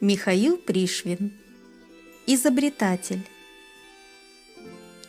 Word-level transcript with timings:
Михаил 0.00 0.58
Пришвин. 0.58 1.32
Изобретатель. 2.28 3.26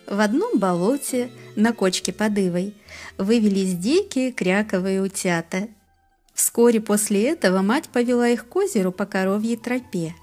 В 0.08 0.20
одном 0.20 0.58
болоте 0.58 1.30
на 1.56 1.74
кочке 1.74 2.12
под 2.12 2.39
Ивой 2.39 2.74
вывелись 3.20 3.75
дикие 3.75 4.32
кряковые 4.32 5.04
утята. 5.04 5.68
Вскоре 6.34 6.82
после 6.82 7.29
этого 7.29 7.62
мать 7.62 7.89
повела 7.89 8.29
их 8.29 8.48
к 8.48 8.56
озеру 8.56 8.92
по 8.92 9.06
коровьей 9.06 9.57
тропе. 9.57 10.15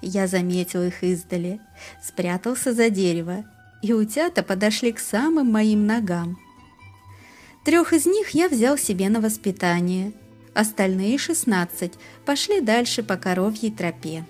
Я 0.00 0.28
заметил 0.28 0.84
их 0.84 1.02
издали, 1.02 1.58
спрятался 2.00 2.72
за 2.72 2.90
дерево, 2.90 3.44
и 3.82 3.92
утята 3.92 4.44
подошли 4.44 4.92
к 4.92 5.00
самым 5.00 5.50
моим 5.50 5.88
ногам. 5.88 6.38
Трех 7.64 7.92
из 7.92 8.06
них 8.06 8.30
я 8.30 8.48
взял 8.48 8.78
себе 8.78 9.08
на 9.08 9.20
воспитание– 9.20 10.12
остальные 10.58 11.18
шестнадцать 11.18 11.92
пошли 12.24 12.60
дальше 12.60 13.04
по 13.04 13.16
коровьей 13.16 13.70
тропе. 13.70 14.24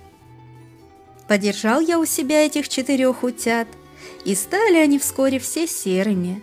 Подержал 1.27 1.81
я 1.81 1.99
у 1.99 2.05
себя 2.05 2.45
этих 2.45 2.69
четырех 2.69 3.23
утят, 3.23 3.67
и 4.27 4.35
стали 4.35 4.77
они 4.77 4.99
вскоре 4.99 5.39
все 5.39 5.67
серыми. 5.67 6.43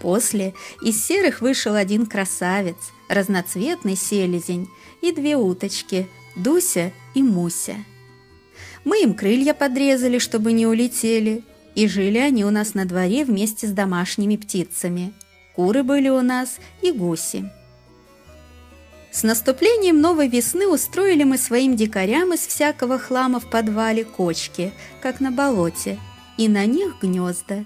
После 0.00 0.54
из 0.80 1.04
серых 1.04 1.40
вышел 1.40 1.74
один 1.74 2.06
красавец, 2.06 2.76
разноцветный 3.08 3.96
селезень, 3.96 4.68
и 5.02 5.10
две 5.10 5.36
уточки, 5.36 6.06
Дуся 6.36 6.92
и 7.14 7.22
Муся. 7.22 7.74
Мы 8.84 9.02
им 9.02 9.14
крылья 9.14 9.54
подрезали, 9.54 10.20
чтобы 10.20 10.52
не 10.52 10.68
улетели, 10.68 11.42
и 11.74 11.88
жили 11.88 12.18
они 12.18 12.44
у 12.44 12.50
нас 12.50 12.74
на 12.74 12.84
дворе 12.84 13.24
вместе 13.24 13.66
с 13.66 13.72
домашними 13.72 14.36
птицами. 14.36 15.12
Куры 15.56 15.82
были 15.82 16.10
у 16.10 16.22
нас 16.22 16.58
и 16.80 16.92
гуси. 16.92 17.50
С 19.16 19.22
наступлением 19.22 20.02
новой 20.02 20.28
весны 20.28 20.68
устроили 20.68 21.24
мы 21.24 21.38
своим 21.38 21.74
дикарям 21.74 22.34
из 22.34 22.40
всякого 22.40 22.98
хлама 22.98 23.40
в 23.40 23.48
подвале 23.48 24.04
кочки, 24.04 24.74
как 25.00 25.20
на 25.20 25.30
болоте, 25.30 25.98
и 26.36 26.48
на 26.48 26.66
них 26.66 26.96
гнезда. 27.00 27.64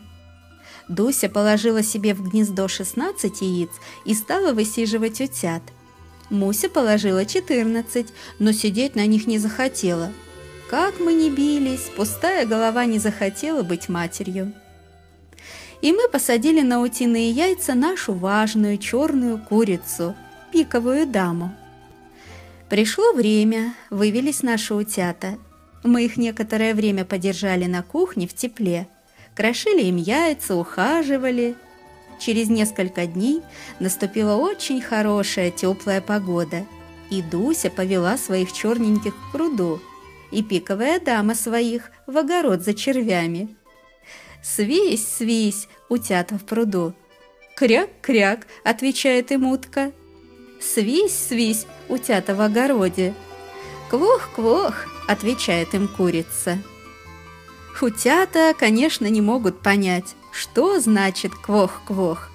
Дуся 0.87 1.29
положила 1.29 1.83
себе 1.83 2.15
в 2.15 2.23
гнездо 2.23 2.69
16 2.69 3.41
яиц 3.41 3.71
и 4.05 4.15
стала 4.15 4.53
высиживать 4.53 5.21
утят. 5.21 5.63
Муся 6.31 6.69
положила 6.69 7.27
14, 7.27 8.07
но 8.39 8.53
сидеть 8.53 8.95
на 8.95 9.07
них 9.07 9.27
не 9.27 9.39
захотела. 9.39 10.13
Как 10.69 11.01
мы 11.01 11.15
не 11.15 11.31
бились, 11.31 11.91
пустая 11.97 12.47
голова 12.47 12.85
не 12.85 13.01
захотела 13.01 13.65
быть 13.65 13.89
матерью. 13.89 14.53
И 15.83 15.91
мы 15.91 16.09
посадили 16.09 16.61
на 16.61 16.81
утиные 16.81 17.33
яйца 17.33 17.75
нашу 17.75 18.13
важную 18.13 18.79
черную 18.79 19.37
курицу– 19.37 20.15
пиковую 20.51 21.07
даму. 21.07 21.55
Пришло 22.69 23.13
время, 23.13 23.75
вывелись 23.91 24.43
наши 24.43 24.75
утята. 24.75 25.39
Мы 25.83 26.05
их 26.05 26.17
некоторое 26.17 26.75
время 26.75 27.05
подержали 27.05 27.65
на 27.65 27.83
кухне 27.83 28.27
в 28.29 28.35
тепле, 28.35 28.87
крошили 29.35 29.83
им 29.83 29.97
яйца, 29.97 30.55
ухаживали. 30.55 31.57
Через 32.19 32.49
несколько 32.49 33.07
дней 33.07 33.43
наступила 33.81 34.37
очень 34.37 34.81
хорошая 34.83 35.51
теплая 35.51 36.01
погода, 36.01 36.67
и 37.11 37.23
Дуся 37.23 37.71
повела 37.71 38.19
своих 38.19 38.53
черненьких 38.53 39.15
к 39.15 39.33
пруду, 39.33 39.81
и 40.31 40.43
пиковая 40.43 41.01
дама 41.01 41.35
своих 41.35 41.91
в 42.07 42.17
огород 42.17 42.63
за 42.63 42.75
червями. 42.75 43.57
«Свись, 44.43 45.07
свись!»– 45.07 45.67
утята 45.89 46.39
в 46.39 46.45
пруду. 46.45 46.95
«Кряк-кряк!»– 47.57 48.47
отвечает 48.65 49.33
им 49.33 49.47
утка. 49.47 49.93
«Свись-свись, 50.61 51.67
утята 51.89 52.35
в 52.35 52.41
огороде!» 52.41 53.15
«Квох-квох!»– 53.89 54.87
отвечает 55.09 55.75
им 55.75 55.89
курица. 55.89 56.59
Утята, 57.81 58.55
конечно, 58.59 59.07
не 59.07 59.21
могут 59.21 59.63
понять, 59.63 60.15
что 60.33 60.79
значит 60.81 61.33
«квох-квох», 61.35 62.31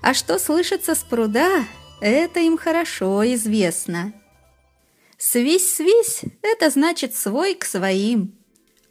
а 0.00 0.14
что 0.14 0.38
слышится 0.38 0.94
с 0.94 1.02
пруда, 1.02 1.64
это 2.00 2.40
им 2.40 2.56
хорошо 2.56 3.22
известно. 3.34 4.12
«Свись-свись»– 5.18 6.22
это 6.42 6.70
значит 6.70 7.14
«свой 7.14 7.54
к 7.54 7.66
своим», 7.66 8.34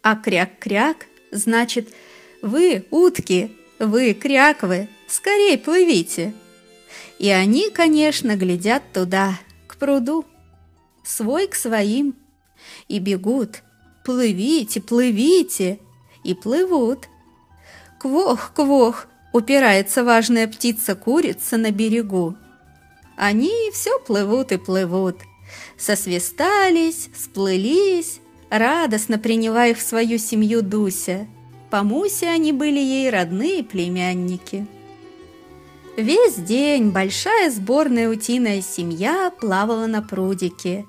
а 0.02 0.14
«кряк-кряк»– 0.14 1.06
значит 1.32 1.88
«вы, 2.40 2.86
утки, 2.90 3.56
вы, 3.80 4.14
кряквы, 4.14 4.88
скорей 5.08 5.58
плывите». 5.58 6.32
И 7.18 7.28
они, 7.28 7.70
конечно, 7.70 8.36
глядят 8.36 8.82
туда, 8.92 9.38
к 9.66 9.76
пруду, 9.76 10.24
свой 11.04 11.46
к 11.46 11.54
своим, 11.54 12.14
и 12.88 12.98
бегут. 12.98 13.62
«Плывите, 14.04 14.80
плывите!» 14.80 15.78
И 16.24 16.34
плывут. 16.34 17.08
«Квох, 17.98 18.52
квох!»— 18.54 19.06
упирается 19.32 20.04
важная 20.04 20.48
птица-курица 20.48 21.56
на 21.56 21.70
берегу. 21.70 22.36
Они 23.16 23.52
все 23.74 23.98
плывут 24.00 24.52
и 24.52 24.56
плывут. 24.56 25.18
Сосвистались, 25.76 27.10
сплылись, 27.14 28.20
радостно 28.48 29.18
приняла 29.18 29.74
в 29.74 29.80
свою 29.80 30.16
семью 30.18 30.62
Дуся. 30.62 31.26
По 31.70 31.82
Мусе 31.82 32.28
они 32.28 32.52
были 32.52 32.78
ей 32.78 33.10
родные 33.10 33.62
племянники. 33.62 34.66
Весь 35.96 36.36
день 36.36 36.90
большая 36.90 37.50
сборная 37.50 38.08
утиная 38.08 38.62
семья 38.62 39.32
плавала 39.38 39.86
на 39.86 40.02
прудике. 40.02 40.86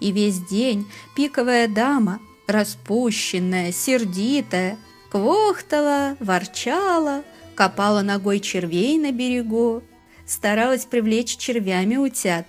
И 0.00 0.12
весь 0.12 0.38
день 0.38 0.86
пиковая 1.14 1.68
дама, 1.68 2.20
распущенная, 2.46 3.72
сердитая, 3.72 4.78
квохтала, 5.10 6.16
ворчала, 6.20 7.24
копала 7.54 8.02
ногой 8.02 8.40
червей 8.40 8.98
на 8.98 9.10
берегу, 9.12 9.82
старалась 10.26 10.86
привлечь 10.86 11.36
червями 11.36 11.96
утят 11.96 12.46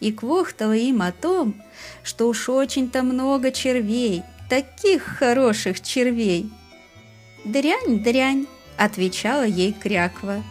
и 0.00 0.12
квохтала 0.12 0.76
им 0.76 1.00
о 1.00 1.12
том, 1.12 1.54
что 2.02 2.28
уж 2.28 2.48
очень-то 2.48 3.02
много 3.02 3.52
червей, 3.52 4.22
таких 4.50 5.02
хороших 5.02 5.80
червей. 5.80 6.50
«Дрянь, 7.44 8.02
дрянь!»— 8.02 8.46
отвечала 8.76 9.46
ей 9.46 9.72
кряква 9.72 10.42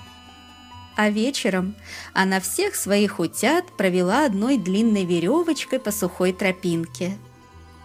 а 0.96 1.10
вечером 1.10 1.76
она 2.14 2.40
всех 2.40 2.76
своих 2.76 3.20
утят 3.20 3.66
провела 3.78 4.26
одной 4.26 4.58
длинной 4.58 5.06
веревочкой 5.06 5.80
по 5.80 5.92
сухой 5.92 6.32
тропинке. 6.32 7.18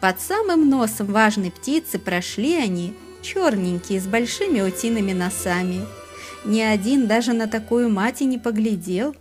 Под 0.01 0.21
самым 0.21 0.69
носом 0.71 1.09
важной 1.09 1.51
птицы 1.51 1.99
прошли 1.99 2.55
они, 2.55 2.95
черненькие, 3.23 4.01
с 4.01 4.07
большими 4.07 4.61
утиными 4.61 5.13
носами. 5.13 5.85
Ни 6.45 6.61
один 6.61 7.07
даже 7.07 7.33
на 7.33 7.49
такую 7.49 7.91
мать 7.91 8.23
и 8.23 8.25
не 8.25 8.39
поглядел. 8.39 9.15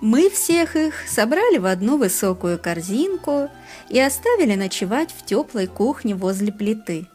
Мы 0.00 0.30
всех 0.30 0.76
их 0.76 0.94
собрали 1.08 1.58
в 1.58 1.66
одну 1.66 1.98
высокую 1.98 2.58
корзинку 2.58 3.50
и 3.90 3.98
оставили 3.98 4.54
ночевать 4.54 5.10
в 5.10 5.26
теплой 5.26 5.66
кухне 5.66 6.14
возле 6.14 6.52
плиты. 6.52 7.06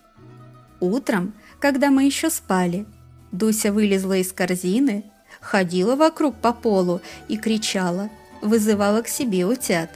Утром, 0.79 1.33
когда 1.59 1.89
мы 1.89 2.03
еще 2.03 2.29
спали, 2.29 2.85
Дуся 3.31 3.71
вылезла 3.71 4.17
из 4.17 4.31
корзины, 4.31 5.05
ходила 5.43 5.95
вокруг 5.95 6.35
по 6.35 6.53
полу 6.53 7.01
и 7.27 7.37
кричала, 7.37 8.09
вызывала 8.41 9.01
к 9.01 9.07
себе 9.07 9.45
утят. 9.45 9.89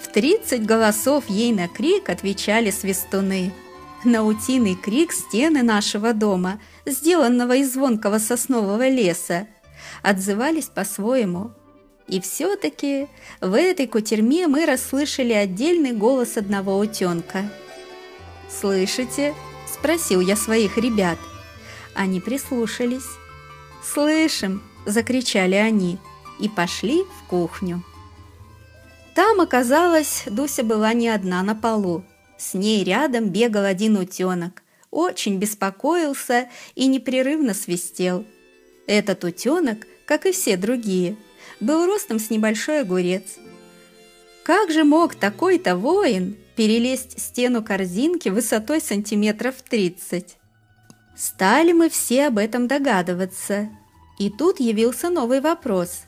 В 0.00 0.08
тридцать 0.08 0.64
голосов 0.64 1.24
ей 1.28 1.52
на 1.52 1.68
крик 1.68 2.10
отвечали 2.10 2.70
свистуны. 2.70 3.52
На 4.04 4.22
утиный 4.22 4.76
крик 4.76 5.12
стены 5.12 5.62
нашего 5.62 6.12
дома, 6.12 6.60
сделанного 6.86 7.56
из 7.56 7.72
звонкого 7.72 8.18
соснового 8.18 8.88
леса, 8.88 9.48
отзывались 10.02 10.66
по-своему. 10.66 11.52
И 12.06 12.20
все-таки 12.20 13.08
в 13.40 13.54
этой 13.54 13.86
кутерьме 13.86 14.46
мы 14.46 14.66
расслышали 14.66 15.32
отдельный 15.32 15.92
голос 15.92 16.36
одного 16.36 16.78
утенка. 16.78 17.50
«Слышите?»– 18.48 19.34
спросил 19.72 20.20
я 20.20 20.36
своих 20.36 20.78
ребят. 20.78 21.18
Они 21.94 22.20
прислушались. 22.20 23.04
«Слышим!»– 23.84 24.62
закричали 24.86 25.54
они 25.54 25.98
и 26.40 26.48
пошли 26.48 27.02
в 27.02 27.28
кухню. 27.28 27.82
Там, 29.14 29.40
оказалось, 29.40 30.22
Дуся 30.26 30.62
была 30.62 30.92
не 30.92 31.08
одна 31.08 31.42
на 31.42 31.54
полу. 31.54 32.04
С 32.38 32.54
ней 32.54 32.84
рядом 32.84 33.30
бегал 33.30 33.64
один 33.64 33.96
утенок, 33.96 34.62
очень 34.90 35.38
беспокоился 35.38 36.48
и 36.76 36.86
непрерывно 36.86 37.52
свистел. 37.52 38.24
Этот 38.86 39.24
утенок, 39.24 39.86
как 40.06 40.24
и 40.24 40.32
все 40.32 40.56
другие, 40.56 41.16
был 41.60 41.86
ростом 41.86 42.18
с 42.18 42.30
небольшой 42.30 42.82
огурец. 42.82 43.38
Как 44.44 44.70
же 44.70 44.84
мог 44.84 45.14
такой-то 45.14 45.76
воин 45.76 46.36
перелезть 46.56 47.20
стену 47.20 47.62
корзинки 47.62 48.30
высотой 48.30 48.80
сантиметров 48.80 49.56
тридцать? 49.68 50.37
Стали 51.18 51.72
мы 51.72 51.90
все 51.90 52.28
об 52.28 52.38
этом 52.38 52.68
догадываться. 52.68 53.68
И 54.18 54.30
тут 54.30 54.60
явился 54.60 55.10
новый 55.10 55.40
вопрос. 55.40 56.02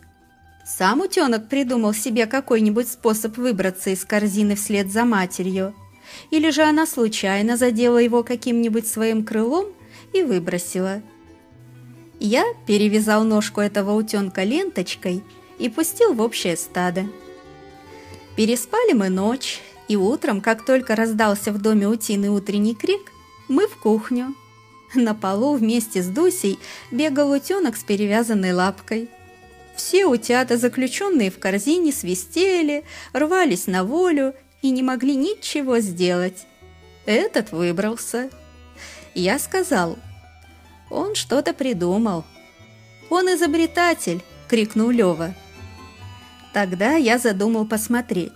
Сам 0.65 1.01
утенок 1.01 1.49
придумал 1.49 1.93
себе 1.93 2.27
какой-нибудь 2.27 2.89
способ 2.89 3.37
выбраться 3.37 3.91
из 3.91 4.05
корзины 4.05 4.55
вслед 4.55 4.91
за 4.91 5.05
матерью– 5.05 5.75
или 6.31 6.51
же 6.51 6.63
она 6.63 6.87
случайно 6.87 7.57
задела 7.57 7.99
его 7.99 8.23
каким-нибудь 8.23 8.87
своим 8.87 9.25
крылом 9.25 9.67
и 10.13 10.23
выбросила. 10.23 11.03
Я 12.19 12.45
перевязал 12.67 13.25
ножку 13.25 13.61
этого 13.61 13.93
утенка 13.95 14.43
ленточкой 14.43 15.23
и 15.59 15.69
пустил 15.69 16.15
в 16.15 16.21
общее 16.21 16.57
стадо. 16.57 17.07
Переспали 18.37 18.93
мы 18.93 19.09
ночь, 19.09 19.61
и 19.89 19.97
утром, 19.97 20.41
как 20.41 20.65
только 20.65 20.95
раздался 20.95 21.53
в 21.53 21.61
доме 21.61 21.89
утиный 21.89 22.29
утренний 22.29 22.75
крик, 22.75 23.11
мы 23.49 23.67
в 23.67 23.77
кухню. 23.77 24.35
На 24.95 25.15
полу 25.15 25.55
вместе 25.55 26.03
с 26.03 26.07
Дусей 26.07 26.59
бегал 26.91 27.31
утенок 27.31 27.77
с 27.77 27.85
перевязанной 27.85 28.53
лапкой. 28.53 29.09
Все 29.77 30.05
утята, 30.05 30.57
заключенные 30.57 31.31
в 31.31 31.39
корзине, 31.39 31.93
свистели, 31.93 32.85
рвались 33.13 33.67
на 33.67 33.85
волю 33.85 34.35
и 34.63 34.71
не 34.71 34.83
могли 34.83 35.15
ничего 35.15 35.79
сделать. 35.79 36.47
Этот 37.07 37.53
выбрался. 37.53 38.31
Я 39.15 39.39
сказал, 39.39 39.97
он 40.91 41.15
что-то 41.15 41.55
придумал. 41.55 42.25
Он 43.09 43.27
изобретатель, 43.29 44.23
крикнул 44.49 44.91
Лева. 44.91 45.35
Тогда 46.53 46.97
я 46.97 47.19
задумал 47.19 47.65
посмотреть, 47.65 48.33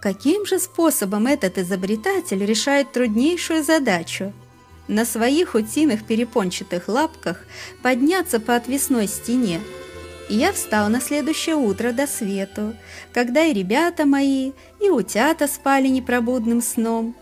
каким 0.00 0.46
же 0.46 0.58
способом 0.58 1.26
этот 1.26 1.58
изобретатель 1.58 2.44
решает 2.44 2.92
труднейшую 2.92 3.62
задачу. 3.62 4.32
На 4.88 5.04
своих 5.04 5.54
утиных 5.54 6.04
перепончатых 6.04 6.88
лапках 6.88 7.44
подняться 7.82 8.40
по 8.40 8.56
отвесной 8.56 9.06
стене. 9.06 9.60
я 10.28 10.52
встал 10.52 10.88
на 10.88 11.00
следующее 11.00 11.56
утро 11.56 11.92
до 11.92 12.06
свету, 12.06 12.74
когда 13.12 13.44
и 13.44 13.52
ребята 13.52 14.06
мои, 14.06 14.52
и 14.80 14.88
утята 14.88 15.46
спали 15.46 15.88
непробудным 15.88 16.62
сном. 16.62 17.14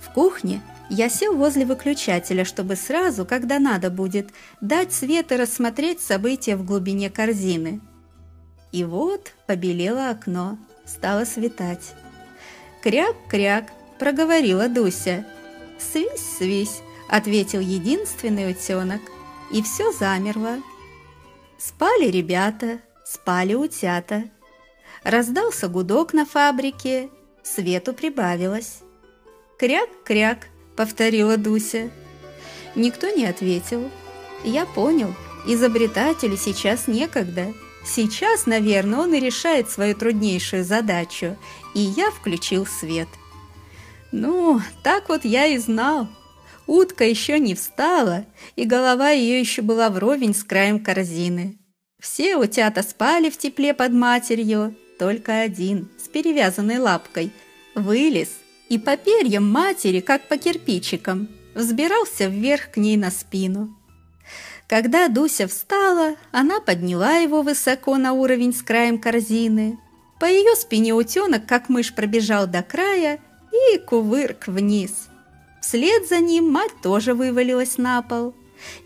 В 0.00 0.12
кухне 0.12 0.62
я 0.88 1.08
сел 1.08 1.34
возле 1.34 1.64
выключателя, 1.66 2.44
чтобы 2.44 2.76
сразу, 2.76 3.24
когда 3.24 3.58
надо 3.58 3.90
будет, 3.90 4.28
дать 4.60 4.92
свет 4.92 5.32
и 5.32 5.36
рассмотреть 5.36 6.00
события 6.00 6.56
в 6.56 6.64
глубине 6.64 7.10
корзины. 7.10 7.80
И 8.70 8.84
вот 8.84 9.32
побелело 9.46 10.10
окно, 10.10 10.58
стало 10.84 11.24
светать. 11.24 11.94
«Кряк-кряк!»– 12.82 13.64
проговорила 13.98 14.68
Дуся. 14.68 15.24
«Свись-свись!»– 15.78 16.80
ответил 17.08 17.60
единственный 17.60 18.50
утенок. 18.50 19.00
И 19.50 19.62
все 19.62 19.92
замерло. 19.92 20.58
Спали 21.58 22.10
ребята, 22.10 22.80
спали 23.04 23.54
утята. 23.54 24.24
Раздался 25.04 25.68
гудок 25.68 26.12
на 26.12 26.26
фабрике, 26.26 27.10
свету 27.42 27.92
прибавилось. 27.92 28.80
«Кряк-кряк!»– 29.58 30.48
повторила 30.76 31.36
Дуся. 31.36 31.90
Никто 32.74 33.08
не 33.08 33.24
ответил. 33.24 33.88
Я 34.44 34.66
понял, 34.66 35.14
изобретателю 35.46 36.36
сейчас 36.36 36.88
некогда– 36.88 37.54
Сейчас, 37.86 38.46
наверное, 38.46 38.98
он 38.98 39.14
и 39.14 39.20
решает 39.20 39.70
свою 39.70 39.94
труднейшую 39.94 40.64
задачу, 40.64 41.36
и 41.72 41.80
я 41.80 42.10
включил 42.10 42.66
свет. 42.66 43.08
Ну, 44.18 44.62
так 44.82 45.10
вот 45.10 45.26
я 45.26 45.46
и 45.46 45.58
знал. 45.58 46.08
Утка 46.66 47.04
еще 47.04 47.38
не 47.38 47.54
встала, 47.54 48.24
и 48.56 48.64
голова 48.64 49.10
ее 49.10 49.38
еще 49.38 49.60
была 49.60 49.90
вровень 49.90 50.34
с 50.34 50.42
краем 50.42 50.82
корзины. 50.82 51.58
Все 52.00 52.36
утята 52.36 52.82
спали 52.82 53.28
в 53.28 53.36
тепле 53.36 53.74
под 53.74 53.92
матерью, 53.92 54.74
только 54.98 55.42
один, 55.42 55.90
с 56.02 56.08
перевязанной 56.08 56.78
лапкой, 56.78 57.30
вылез 57.74 58.30
и 58.70 58.78
по 58.78 58.96
перьям 58.96 59.46
матери, 59.52 60.00
как 60.00 60.28
по 60.28 60.38
кирпичикам, 60.38 61.28
взбирался 61.54 62.28
вверх 62.28 62.70
к 62.70 62.78
ней 62.78 62.96
на 62.96 63.10
спину. 63.10 63.76
Когда 64.66 65.08
Дуся 65.08 65.46
встала, 65.46 66.16
она 66.32 66.60
подняла 66.60 67.16
его 67.16 67.42
высоко 67.42 67.98
на 67.98 68.14
уровень 68.14 68.54
с 68.54 68.62
краем 68.62 68.98
корзины. 68.98 69.78
По 70.18 70.24
ее 70.24 70.56
спине 70.56 70.94
утенок, 70.94 71.44
как 71.44 71.68
мышь, 71.68 71.94
пробежал 71.94 72.46
до 72.46 72.62
края 72.62 73.20
и 73.72 73.78
кувырк 73.78 74.48
вниз. 74.48 75.08
Вслед 75.60 76.08
за 76.08 76.20
ним 76.20 76.50
мать 76.50 76.72
тоже 76.82 77.14
вывалилась 77.14 77.78
на 77.78 78.02
пол. 78.02 78.34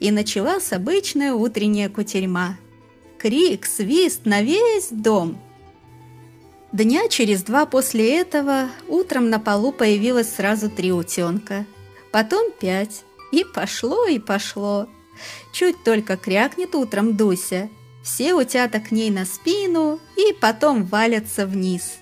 И 0.01 0.11
началась 0.11 0.73
обычная 0.73 1.33
утренняя 1.33 1.89
кутерьма. 1.89 2.57
Крик, 3.19 3.67
свист 3.67 4.25
на 4.25 4.43
весь 4.43 4.89
дом. 4.91 5.39
Дня 6.73 7.09
через 7.09 7.43
два 7.43 7.67
после 7.67 8.19
этого 8.19 8.69
утром 8.89 9.29
на 9.29 9.39
полу 9.39 9.73
появилось 9.73 10.33
сразу 10.33 10.71
три 10.71 10.93
утенка. 10.93 11.67
Потом 12.13 12.51
пять. 12.51 13.05
И 13.33 13.45
пошло, 13.45 14.07
и 14.07 14.19
пошло. 14.19 14.89
Чуть 15.53 15.85
только 15.85 16.17
крякнет 16.17 16.75
утром 16.75 17.17
Дуся, 17.17 17.69
все 18.03 18.35
утята 18.35 18.81
к 18.81 18.91
ней 18.91 19.11
на 19.11 19.25
спину 19.25 20.01
и 20.17 20.33
потом 20.33 20.85
валятся 20.85 21.47
вниз. 21.47 21.99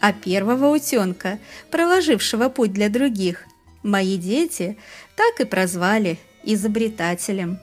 А 0.00 0.12
первого 0.12 0.74
утенка, 0.74 1.38
проложившего 1.70 2.48
путь 2.48 2.72
для 2.72 2.88
других, 2.88 3.44
мои 3.82 4.16
дети 4.16 4.76
так 5.14 5.40
и 5.40 5.48
прозвали 5.48 6.18
изобретателем. 6.42 7.58